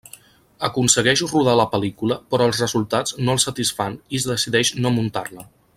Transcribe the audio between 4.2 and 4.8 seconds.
decideix